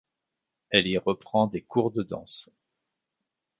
[0.71, 2.49] Elle y reprend des cours de danse.